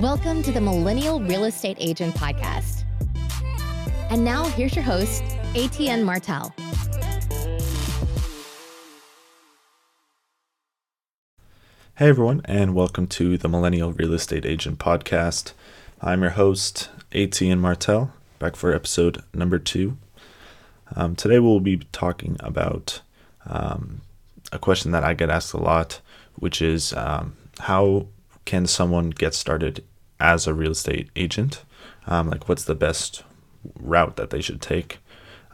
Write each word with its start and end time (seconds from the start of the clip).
Welcome 0.00 0.42
to 0.42 0.50
the 0.50 0.60
Millennial 0.60 1.20
Real 1.20 1.44
Estate 1.44 1.76
Agent 1.78 2.16
Podcast. 2.16 2.82
And 4.10 4.24
now 4.24 4.42
here's 4.42 4.74
your 4.74 4.82
host, 4.82 5.22
ATN 5.54 6.02
Martel. 6.02 6.52
Hey 11.94 12.08
everyone, 12.08 12.40
and 12.46 12.74
welcome 12.74 13.06
to 13.06 13.38
the 13.38 13.48
Millennial 13.48 13.92
Real 13.92 14.14
Estate 14.14 14.44
Agent 14.44 14.80
Podcast. 14.80 15.52
I'm 16.00 16.22
your 16.22 16.32
host, 16.32 16.90
ATN 17.12 17.60
Martel, 17.60 18.12
back 18.40 18.56
for 18.56 18.74
episode 18.74 19.22
number 19.32 19.60
two. 19.60 19.96
Um, 20.96 21.14
today 21.14 21.38
we'll 21.38 21.60
be 21.60 21.86
talking 21.92 22.36
about 22.40 23.00
um, 23.46 24.00
a 24.50 24.58
question 24.58 24.90
that 24.90 25.04
I 25.04 25.14
get 25.14 25.30
asked 25.30 25.54
a 25.54 25.58
lot, 25.58 26.00
which 26.34 26.60
is 26.60 26.92
um, 26.94 27.36
how 27.60 28.08
can 28.44 28.66
someone 28.66 29.10
get 29.10 29.34
started 29.34 29.84
as 30.20 30.46
a 30.46 30.54
real 30.54 30.72
estate 30.72 31.10
agent? 31.16 31.64
Um, 32.06 32.30
like, 32.30 32.48
what's 32.48 32.64
the 32.64 32.74
best 32.74 33.22
route 33.78 34.16
that 34.16 34.30
they 34.30 34.40
should 34.40 34.60
take? 34.60 34.98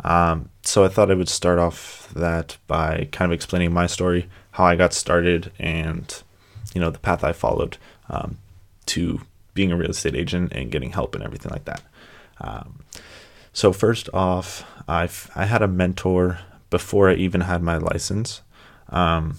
Um, 0.02 0.48
so 0.62 0.84
I 0.84 0.88
thought 0.88 1.10
I 1.10 1.14
would 1.14 1.28
start 1.28 1.58
off 1.58 2.08
that 2.14 2.56
by 2.66 3.08
kind 3.12 3.30
of 3.30 3.34
explaining 3.34 3.72
my 3.72 3.86
story, 3.86 4.28
how 4.52 4.64
I 4.64 4.76
got 4.76 4.94
started, 4.94 5.52
and 5.58 6.22
you 6.74 6.80
know 6.80 6.90
the 6.90 6.98
path 6.98 7.22
I 7.22 7.32
followed 7.32 7.76
um, 8.08 8.38
to 8.86 9.20
being 9.54 9.72
a 9.72 9.76
real 9.76 9.90
estate 9.90 10.14
agent 10.14 10.52
and 10.52 10.70
getting 10.70 10.92
help 10.92 11.14
and 11.14 11.24
everything 11.24 11.50
like 11.50 11.64
that. 11.64 11.82
Um, 12.40 12.80
so 13.52 13.72
first 13.72 14.08
off, 14.14 14.64
I 14.88 15.08
I 15.34 15.44
had 15.44 15.62
a 15.62 15.68
mentor 15.68 16.38
before 16.70 17.10
I 17.10 17.14
even 17.14 17.42
had 17.42 17.62
my 17.62 17.76
license. 17.76 18.42
Um, 18.88 19.38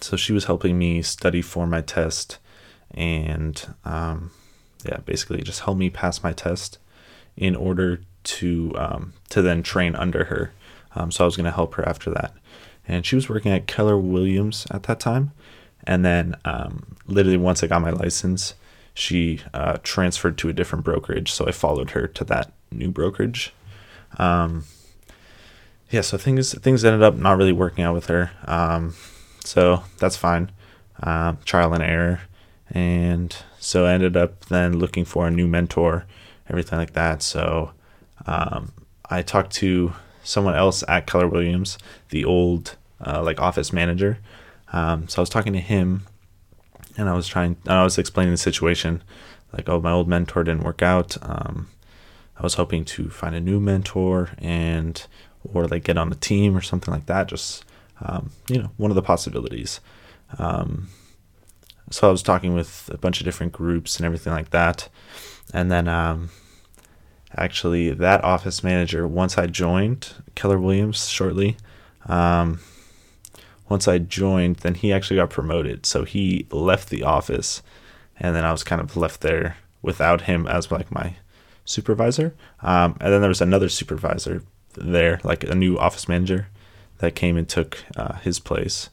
so 0.00 0.16
she 0.16 0.32
was 0.32 0.44
helping 0.44 0.78
me 0.78 1.02
study 1.02 1.42
for 1.42 1.66
my 1.66 1.80
test, 1.80 2.38
and 2.94 3.74
um, 3.84 4.30
yeah, 4.84 4.98
basically 4.98 5.42
just 5.42 5.60
help 5.60 5.76
me 5.78 5.90
pass 5.90 6.22
my 6.22 6.32
test 6.32 6.78
in 7.36 7.56
order 7.56 8.00
to 8.24 8.72
um, 8.76 9.12
to 9.30 9.42
then 9.42 9.62
train 9.62 9.94
under 9.94 10.24
her. 10.24 10.52
Um, 10.94 11.10
so 11.10 11.24
I 11.24 11.26
was 11.26 11.36
going 11.36 11.44
to 11.44 11.50
help 11.50 11.74
her 11.74 11.86
after 11.88 12.10
that, 12.10 12.34
and 12.86 13.04
she 13.04 13.16
was 13.16 13.28
working 13.28 13.52
at 13.52 13.66
Keller 13.66 13.98
Williams 13.98 14.66
at 14.70 14.84
that 14.84 15.00
time. 15.00 15.32
And 15.86 16.04
then, 16.04 16.34
um, 16.46 16.96
literally, 17.06 17.36
once 17.36 17.62
I 17.62 17.66
got 17.66 17.82
my 17.82 17.90
license, 17.90 18.54
she 18.94 19.40
uh, 19.52 19.78
transferred 19.82 20.38
to 20.38 20.48
a 20.48 20.52
different 20.52 20.84
brokerage. 20.84 21.30
So 21.30 21.46
I 21.46 21.52
followed 21.52 21.90
her 21.90 22.06
to 22.06 22.24
that 22.24 22.52
new 22.70 22.90
brokerage. 22.90 23.52
Um, 24.18 24.64
yeah, 25.90 26.00
so 26.00 26.16
things 26.16 26.54
things 26.60 26.84
ended 26.84 27.02
up 27.02 27.16
not 27.16 27.36
really 27.36 27.52
working 27.52 27.84
out 27.84 27.94
with 27.94 28.06
her. 28.06 28.30
Um, 28.46 28.94
so 29.44 29.84
that's 29.98 30.16
fine. 30.16 30.50
Uh, 31.02 31.34
trial 31.44 31.74
and 31.74 31.82
error. 31.82 32.22
And 32.70 33.36
so 33.58 33.86
I 33.86 33.92
ended 33.92 34.16
up 34.16 34.46
then 34.46 34.78
looking 34.78 35.04
for 35.04 35.26
a 35.26 35.30
new 35.30 35.46
mentor, 35.46 36.06
everything 36.48 36.78
like 36.78 36.94
that. 36.94 37.22
So 37.22 37.72
um, 38.26 38.72
I 39.08 39.22
talked 39.22 39.52
to 39.56 39.92
someone 40.22 40.54
else 40.54 40.82
at 40.88 41.06
Keller 41.06 41.28
Williams, 41.28 41.78
the 42.08 42.24
old 42.24 42.76
uh, 43.04 43.22
like 43.22 43.40
office 43.40 43.72
manager. 43.72 44.18
Um, 44.72 45.08
so 45.08 45.20
I 45.20 45.22
was 45.22 45.30
talking 45.30 45.52
to 45.52 45.60
him, 45.60 46.06
and 46.96 47.08
I 47.08 47.14
was 47.14 47.28
trying. 47.28 47.56
I 47.66 47.84
was 47.84 47.98
explaining 47.98 48.32
the 48.32 48.38
situation, 48.38 49.02
like, 49.52 49.68
oh, 49.68 49.80
my 49.80 49.92
old 49.92 50.08
mentor 50.08 50.42
didn't 50.42 50.64
work 50.64 50.82
out. 50.82 51.16
Um, 51.22 51.68
I 52.36 52.42
was 52.42 52.54
hoping 52.54 52.84
to 52.86 53.10
find 53.10 53.34
a 53.34 53.40
new 53.40 53.60
mentor 53.60 54.30
and 54.38 55.06
or 55.52 55.66
like 55.66 55.84
get 55.84 55.98
on 55.98 56.10
a 56.10 56.16
team 56.16 56.56
or 56.56 56.62
something 56.62 56.92
like 56.92 57.06
that. 57.06 57.28
Just 57.28 57.64
um, 58.00 58.30
you 58.48 58.58
know, 58.58 58.70
one 58.76 58.90
of 58.90 58.96
the 58.96 59.02
possibilities. 59.02 59.80
Um, 60.38 60.88
so 61.90 62.08
I 62.08 62.10
was 62.10 62.22
talking 62.22 62.54
with 62.54 62.90
a 62.92 62.98
bunch 62.98 63.20
of 63.20 63.24
different 63.24 63.52
groups 63.52 63.96
and 63.96 64.06
everything 64.06 64.32
like 64.32 64.50
that, 64.50 64.88
and 65.52 65.70
then 65.70 65.88
um, 65.88 66.30
actually 67.36 67.90
that 67.90 68.24
office 68.24 68.62
manager 68.62 69.06
once 69.06 69.38
I 69.38 69.46
joined 69.46 70.14
Keller 70.34 70.58
Williams 70.58 71.08
shortly. 71.08 71.56
Um, 72.06 72.60
once 73.68 73.88
I 73.88 73.98
joined, 73.98 74.56
then 74.56 74.74
he 74.74 74.92
actually 74.92 75.16
got 75.16 75.30
promoted. 75.30 75.86
So 75.86 76.04
he 76.04 76.46
left 76.50 76.90
the 76.90 77.02
office, 77.02 77.62
and 78.18 78.36
then 78.36 78.44
I 78.44 78.52
was 78.52 78.62
kind 78.62 78.80
of 78.80 78.96
left 78.96 79.20
there 79.20 79.56
without 79.82 80.22
him 80.22 80.46
as 80.46 80.70
like 80.70 80.90
my 80.90 81.16
supervisor. 81.64 82.34
Um, 82.62 82.96
and 83.00 83.12
then 83.12 83.20
there 83.20 83.28
was 83.28 83.40
another 83.40 83.68
supervisor 83.68 84.42
there, 84.74 85.20
like 85.24 85.44
a 85.44 85.54
new 85.54 85.78
office 85.78 86.08
manager 86.08 86.48
that 86.98 87.14
came 87.14 87.36
and 87.36 87.48
took 87.48 87.84
uh, 87.96 88.14
his 88.16 88.38
place. 88.38 88.90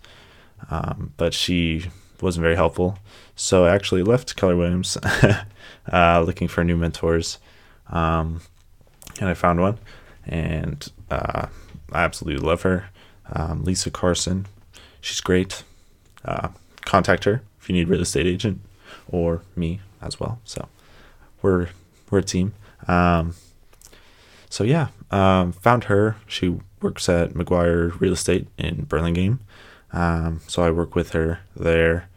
Um, 0.69 1.13
but 1.17 1.33
she 1.33 1.85
wasn't 2.21 2.43
very 2.43 2.55
helpful. 2.55 2.97
So 3.35 3.65
I 3.65 3.73
actually 3.73 4.03
left 4.03 4.35
Keller 4.35 4.55
Williams 4.55 4.97
uh, 5.91 6.23
looking 6.25 6.47
for 6.47 6.63
new 6.63 6.77
mentors. 6.77 7.37
Um, 7.89 8.41
and 9.19 9.29
I 9.29 9.33
found 9.33 9.61
one. 9.61 9.77
And 10.25 10.87
uh, 11.09 11.47
I 11.91 12.03
absolutely 12.03 12.45
love 12.45 12.61
her. 12.61 12.89
Um, 13.31 13.63
Lisa 13.63 13.89
Carson. 13.91 14.45
She's 14.99 15.21
great. 15.21 15.63
Uh, 16.23 16.49
contact 16.85 17.23
her 17.23 17.41
if 17.59 17.69
you 17.69 17.73
need 17.73 17.87
real 17.87 18.01
estate 18.01 18.27
agent 18.27 18.61
or 19.07 19.41
me 19.55 19.81
as 20.01 20.19
well. 20.19 20.39
So 20.43 20.67
we're 21.41 21.69
we're 22.09 22.19
a 22.19 22.23
team. 22.23 22.53
Um, 22.87 23.35
so 24.49 24.63
yeah, 24.63 24.87
um, 25.09 25.53
found 25.53 25.85
her. 25.85 26.17
She 26.27 26.59
works 26.81 27.07
at 27.07 27.31
McGuire 27.31 27.99
Real 27.99 28.13
Estate 28.13 28.47
in 28.57 28.83
Burlingame. 28.83 29.39
Um, 29.93 30.41
so 30.47 30.63
I 30.63 30.71
work 30.71 30.95
with 30.95 31.11
her 31.11 31.39
there. 31.55 32.09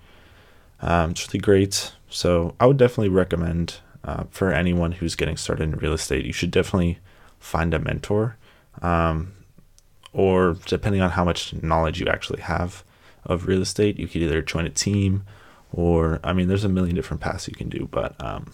Um, 0.84 1.10
it's 1.10 1.26
really 1.28 1.40
great. 1.40 1.92
So 2.08 2.54
I 2.60 2.66
would 2.66 2.76
definitely 2.76 3.08
recommend 3.08 3.78
uh, 4.04 4.24
for 4.30 4.52
anyone 4.52 4.92
who's 4.92 5.16
getting 5.16 5.36
started 5.36 5.64
in 5.64 5.76
real 5.78 5.94
estate, 5.94 6.26
you 6.26 6.32
should 6.32 6.50
definitely 6.50 6.98
find 7.40 7.72
a 7.72 7.78
mentor. 7.78 8.36
Um, 8.82 9.32
or 10.12 10.56
depending 10.66 11.00
on 11.00 11.10
how 11.10 11.24
much 11.24 11.54
knowledge 11.62 12.00
you 12.00 12.06
actually 12.06 12.42
have 12.42 12.84
of 13.24 13.46
real 13.46 13.62
estate, 13.62 13.98
you 13.98 14.06
could 14.06 14.22
either 14.22 14.42
join 14.42 14.66
a 14.66 14.70
team 14.70 15.24
or, 15.72 16.20
I 16.22 16.32
mean, 16.32 16.48
there's 16.48 16.64
a 16.64 16.68
million 16.68 16.94
different 16.94 17.20
paths 17.20 17.48
you 17.48 17.54
can 17.54 17.68
do, 17.68 17.88
but 17.90 18.14
um, 18.22 18.52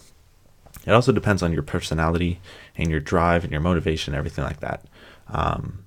it 0.85 0.91
also 0.91 1.11
depends 1.11 1.43
on 1.43 1.53
your 1.53 1.61
personality 1.61 2.39
and 2.77 2.89
your 2.89 2.99
drive 2.99 3.43
and 3.43 3.51
your 3.51 3.61
motivation, 3.61 4.15
everything 4.15 4.43
like 4.43 4.61
that. 4.61 4.85
Um, 5.27 5.85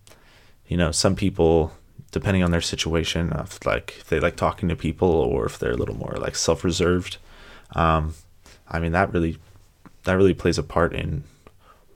you 0.69 0.76
know, 0.76 0.93
some 0.93 1.16
people, 1.16 1.72
depending 2.14 2.44
on 2.44 2.52
their 2.52 2.60
situation, 2.60 3.32
if 3.36 3.66
like 3.66 3.97
if 3.98 4.08
they 4.08 4.20
like 4.20 4.36
talking 4.36 4.69
to 4.69 4.76
people 4.76 5.10
or 5.10 5.47
if 5.47 5.58
they're 5.58 5.72
a 5.72 5.76
little 5.76 5.97
more 5.97 6.14
like 6.16 6.36
self-reserved, 6.36 7.16
um, 7.75 8.14
I 8.69 8.78
mean 8.78 8.92
that 8.92 9.12
really 9.12 9.38
that 10.04 10.14
really 10.14 10.32
plays 10.32 10.56
a 10.56 10.62
part 10.62 10.94
in 10.94 11.25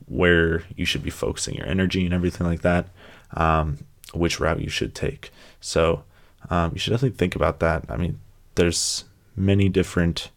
where 0.07 0.65
you 0.75 0.85
should 0.85 1.05
be 1.05 1.11
focusing 1.11 1.55
your 1.55 1.69
energy 1.69 2.05
and 2.05 2.13
everything 2.13 2.49
like 2.49 2.63
that. 2.63 2.89
Um, 3.33 3.79
which 4.13 4.41
route 4.41 4.61
you 4.61 4.71
should 4.71 4.95
take. 4.95 5.31
So 5.61 6.03
um, 6.51 6.73
you 6.73 6.81
should 6.81 6.91
definitely 6.91 7.17
think 7.17 7.37
about 7.37 7.61
that. 7.61 7.85
I 7.89 7.97
mean, 7.97 8.19
there's 8.57 9.05
many 9.37 9.69
different 9.69 10.31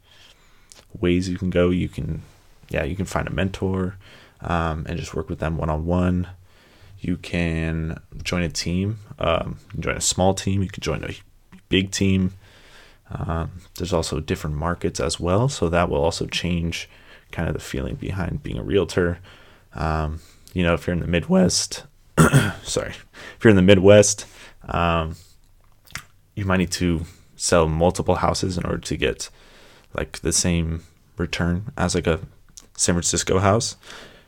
ways 0.99 1.27
you 1.27 1.37
can 1.37 1.49
go. 1.49 1.69
You 1.69 1.89
can 1.89 2.21
yeah, 2.69 2.83
you 2.83 2.95
can 2.95 3.05
find 3.05 3.27
a 3.27 3.33
mentor 3.33 3.97
um, 4.41 4.85
and 4.87 4.99
just 4.99 5.15
work 5.15 5.27
with 5.27 5.39
them 5.39 5.57
one 5.57 5.71
on 5.71 5.85
one. 5.87 6.27
You 7.01 7.17
can 7.17 8.00
join 8.23 8.44
a 8.44 8.50
team, 8.50 9.00
um, 9.19 9.57
join 9.79 9.97
a 9.97 10.01
small 10.01 10.34
team, 10.34 10.62
you 10.62 10.69
can 10.69 10.81
join 10.81 11.03
a 11.03 11.16
big 11.67 11.91
team. 11.91 12.34
Um, 13.09 13.62
there's 13.75 13.91
also 13.91 14.19
different 14.19 14.56
markets 14.56 15.00
as 15.00 15.19
well, 15.19 15.50
so 15.50 15.67
that 15.67 15.90
will 15.90 16.01
also 16.01 16.28
change 16.28 16.88
kind 17.31 17.47
of 17.47 17.53
the 17.53 17.59
feeling 17.59 17.95
behind 17.95 18.44
being 18.44 18.57
a 18.57 18.63
realtor. 18.63 19.19
Um, 19.73 20.22
you 20.53 20.63
know, 20.63 20.75
if 20.75 20.85
you're 20.85 20.94
in 20.94 21.01
the 21.01 21.07
Midwest, 21.07 21.85
sorry, 22.63 22.91
if 22.91 23.44
you're 23.44 23.50
in 23.50 23.56
the 23.56 23.61
Midwest, 23.61 24.28
um, 24.67 25.16
you 26.35 26.45
might 26.45 26.57
need 26.57 26.72
to 26.72 27.06
sell 27.35 27.67
multiple 27.67 28.16
houses 28.16 28.57
in 28.57 28.66
order 28.66 28.78
to 28.78 28.95
get 28.95 29.29
like 29.95 30.19
the 30.19 30.31
same 30.31 30.84
return 31.17 31.72
as 31.75 31.96
like 31.96 32.08
a 32.08 32.20
San 32.78 32.96
Francisco 32.96 33.40
house, 33.40 33.75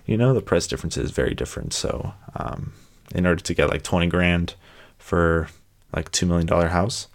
you 0.06 0.18
know, 0.18 0.34
the 0.34 0.42
price 0.42 0.68
difference 0.68 0.98
is 0.98 1.12
very 1.12 1.34
different. 1.34 1.74
So, 1.74 2.14
um, 2.36 2.74
in 3.14 3.26
order 3.26 3.42
to 3.42 3.54
get 3.54 3.70
like 3.70 3.84
20 3.84 4.08
grand 4.08 4.56
for 4.98 5.48
like 5.96 6.12
$2 6.12 6.28
million 6.28 6.48
house, 6.48 7.08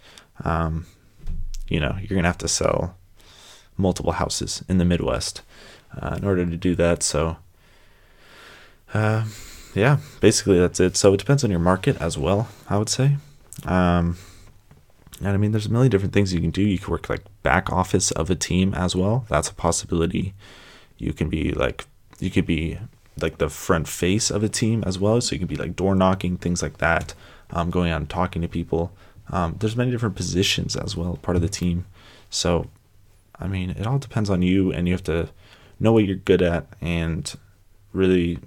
um, 0.43 0.85
you 1.67 1.79
know, 1.79 1.95
you're 1.99 2.21
to 2.21 2.27
have 2.27 2.37
to 2.39 2.47
sell 2.47 2.95
multiple 3.77 4.13
houses 4.13 4.63
in 4.67 4.77
the 4.77 4.85
Midwest 4.85 5.41
uh, 5.99 6.15
in 6.17 6.25
order 6.25 6.45
to 6.45 6.57
do 6.57 6.75
that. 6.75 7.03
So, 7.03 7.37
uh, 8.93 9.25
yeah, 9.75 9.97
basically 10.19 10.59
that's 10.59 10.79
it. 10.79 10.97
So 10.97 11.13
it 11.13 11.17
depends 11.17 11.43
on 11.43 11.51
your 11.51 11.59
market 11.59 11.99
as 12.01 12.17
well, 12.17 12.49
I 12.69 12.77
would 12.77 12.89
say. 12.89 13.17
Um, 13.65 14.17
and 15.19 15.29
I 15.29 15.37
mean, 15.37 15.51
there's 15.51 15.65
a 15.65 15.71
million 15.71 15.91
different 15.91 16.13
things 16.13 16.33
you 16.33 16.41
can 16.41 16.51
do. 16.51 16.61
You 16.61 16.79
can 16.79 16.91
work 16.91 17.09
like 17.09 17.21
back 17.43 17.71
office 17.71 18.11
of 18.11 18.29
a 18.29 18.35
team 18.35 18.73
as 18.73 18.95
well. 18.95 19.25
That's 19.29 19.49
a 19.49 19.53
possibility. 19.53 20.33
You 20.97 21.13
can 21.13 21.29
be 21.29 21.51
like 21.51 21.85
you 22.19 22.29
could 22.29 22.45
be 22.45 22.77
like 23.21 23.37
the 23.37 23.49
front 23.49 23.87
face 23.87 24.29
of 24.29 24.43
a 24.43 24.49
team 24.49 24.83
as 24.85 24.97
well. 24.99 25.19
So 25.21 25.33
you 25.33 25.39
can 25.39 25.47
be 25.47 25.55
like 25.55 25.75
door 25.75 25.95
knocking, 25.95 26.37
things 26.37 26.61
like 26.61 26.77
that, 26.77 27.13
um, 27.51 27.69
going 27.69 27.91
out 27.91 28.01
and 28.01 28.09
talking 28.09 28.41
to 28.41 28.47
people. 28.47 28.91
Um, 29.31 29.55
there's 29.59 29.75
many 29.75 29.91
different 29.91 30.15
positions 30.15 30.75
as 30.75 30.95
well, 30.95 31.17
part 31.21 31.35
of 31.35 31.41
the 31.41 31.49
team. 31.49 31.85
So 32.29 32.67
I 33.39 33.47
mean, 33.47 33.71
it 33.71 33.87
all 33.87 33.99
depends 33.99 34.29
on 34.29 34.41
you, 34.41 34.71
and 34.71 34.87
you 34.87 34.93
have 34.93 35.03
to 35.03 35.29
know 35.79 35.93
what 35.93 36.05
you're 36.05 36.17
good 36.17 36.41
at 36.41 36.67
and 36.81 37.33
really 37.93 38.39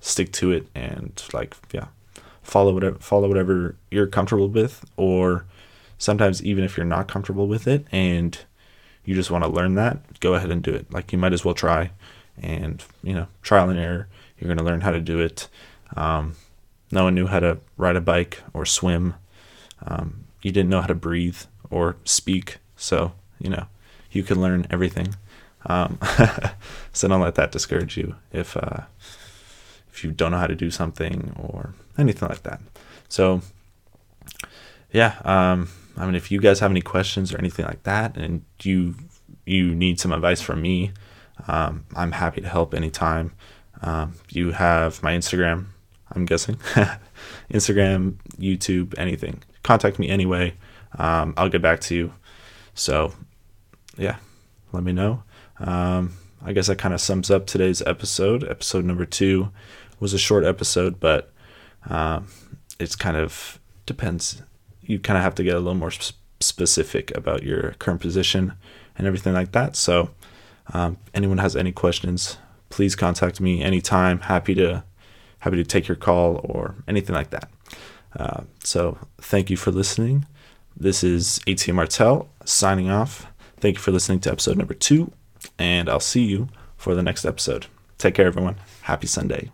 stick 0.00 0.32
to 0.32 0.50
it 0.52 0.66
and 0.74 1.22
like 1.32 1.56
yeah 1.72 1.86
follow 2.42 2.74
whatever 2.74 2.98
follow 2.98 3.28
whatever 3.28 3.74
you're 3.90 4.06
comfortable 4.06 4.48
with 4.48 4.84
or 4.96 5.46
sometimes 5.96 6.42
even 6.44 6.62
if 6.62 6.76
you're 6.76 6.84
not 6.84 7.08
comfortable 7.08 7.46
with 7.46 7.66
it 7.66 7.86
and 7.90 8.40
you 9.04 9.14
just 9.14 9.30
want 9.30 9.42
to 9.42 9.48
learn 9.48 9.74
that 9.74 10.20
go 10.20 10.34
ahead 10.34 10.50
and 10.50 10.62
do 10.62 10.72
it 10.72 10.90
like 10.92 11.12
you 11.12 11.18
might 11.18 11.32
as 11.32 11.44
well 11.44 11.54
try 11.54 11.90
and 12.40 12.84
you 13.02 13.14
know 13.14 13.26
trial 13.42 13.70
and 13.70 13.78
error. 13.78 14.08
You're 14.38 14.48
going 14.48 14.58
to 14.58 14.64
learn 14.64 14.80
how 14.80 14.90
to 14.90 15.00
do 15.00 15.20
it. 15.20 15.48
Um, 15.96 16.34
no 16.90 17.04
one 17.04 17.14
knew 17.14 17.26
how 17.26 17.40
to 17.40 17.58
ride 17.76 17.96
a 17.96 18.00
bike 18.00 18.42
or 18.52 18.66
swim. 18.66 19.14
Um, 19.86 20.24
you 20.42 20.52
didn't 20.52 20.70
know 20.70 20.80
how 20.80 20.86
to 20.86 20.94
breathe 20.94 21.38
or 21.70 21.96
speak. 22.04 22.58
So 22.76 23.12
you 23.38 23.50
know 23.50 23.66
you 24.10 24.22
can 24.22 24.40
learn 24.40 24.66
everything. 24.70 25.14
Um, 25.66 25.98
so 26.92 27.08
don't 27.08 27.20
let 27.20 27.36
that 27.36 27.52
discourage 27.52 27.96
you 27.96 28.16
if 28.32 28.56
uh, 28.56 28.82
if 29.94 30.04
you 30.04 30.10
don't 30.10 30.32
know 30.32 30.38
how 30.38 30.46
to 30.46 30.54
do 30.54 30.70
something 30.70 31.34
or 31.38 31.74
anything 31.96 32.28
like 32.28 32.42
that. 32.42 32.60
So, 33.08 33.42
yeah, 34.92 35.14
um, 35.24 35.68
I 35.96 36.04
mean, 36.04 36.16
if 36.16 36.30
you 36.30 36.40
guys 36.40 36.60
have 36.60 36.70
any 36.70 36.80
questions 36.80 37.32
or 37.32 37.38
anything 37.38 37.64
like 37.64 37.84
that, 37.84 38.16
and 38.16 38.44
you 38.62 38.96
you 39.46 39.74
need 39.74 40.00
some 40.00 40.12
advice 40.12 40.40
from 40.40 40.62
me, 40.62 40.92
um, 41.48 41.84
I'm 41.94 42.12
happy 42.12 42.40
to 42.40 42.48
help 42.48 42.74
anytime. 42.74 43.32
Um, 43.82 44.14
you 44.30 44.52
have 44.52 45.02
my 45.02 45.12
Instagram, 45.12 45.66
I'm 46.12 46.24
guessing, 46.24 46.56
Instagram, 47.50 48.16
YouTube, 48.38 48.94
anything. 48.96 49.42
Contact 49.62 49.98
me 49.98 50.08
anyway. 50.08 50.54
Um, 50.98 51.34
I'll 51.36 51.48
get 51.48 51.62
back 51.62 51.80
to 51.80 51.94
you. 51.94 52.14
So, 52.74 53.12
yeah, 53.96 54.16
let 54.72 54.82
me 54.82 54.92
know. 54.92 55.22
Um, 55.58 56.14
I 56.42 56.52
guess 56.52 56.66
that 56.66 56.78
kind 56.78 56.94
of 56.94 57.00
sums 57.00 57.30
up 57.30 57.46
today's 57.46 57.82
episode, 57.82 58.44
episode 58.44 58.84
number 58.84 59.06
two 59.06 59.50
was 60.00 60.12
a 60.12 60.18
short 60.18 60.44
episode, 60.44 61.00
but 61.00 61.32
um, 61.88 62.28
it's 62.78 62.96
kind 62.96 63.16
of 63.16 63.58
depends. 63.86 64.42
You 64.82 64.98
kind 64.98 65.16
of 65.16 65.22
have 65.22 65.34
to 65.36 65.44
get 65.44 65.54
a 65.54 65.58
little 65.58 65.74
more 65.74 65.90
sp- 65.90 66.18
specific 66.40 67.16
about 67.16 67.42
your 67.42 67.72
current 67.78 68.00
position 68.00 68.52
and 68.96 69.06
everything 69.06 69.32
like 69.32 69.52
that. 69.52 69.76
So, 69.76 70.10
um, 70.72 70.96
anyone 71.12 71.38
has 71.38 71.56
any 71.56 71.72
questions, 71.72 72.38
please 72.70 72.96
contact 72.96 73.40
me 73.40 73.62
anytime. 73.62 74.20
Happy 74.20 74.54
to 74.54 74.84
happy 75.40 75.56
to 75.56 75.64
take 75.64 75.86
your 75.86 75.96
call 75.96 76.40
or 76.44 76.74
anything 76.88 77.14
like 77.14 77.30
that. 77.30 77.50
Uh, 78.18 78.44
so, 78.62 78.96
thank 79.18 79.50
you 79.50 79.56
for 79.56 79.70
listening. 79.70 80.26
This 80.76 81.04
is 81.04 81.40
ATM 81.46 81.74
Martel 81.74 82.28
signing 82.44 82.90
off. 82.90 83.26
Thank 83.58 83.76
you 83.76 83.82
for 83.82 83.92
listening 83.92 84.20
to 84.20 84.30
episode 84.30 84.56
number 84.56 84.74
two, 84.74 85.12
and 85.58 85.88
I'll 85.88 86.00
see 86.00 86.24
you 86.24 86.48
for 86.76 86.94
the 86.94 87.02
next 87.02 87.24
episode. 87.24 87.66
Take 87.98 88.14
care, 88.14 88.26
everyone. 88.26 88.56
Happy 88.82 89.06
Sunday. 89.06 89.50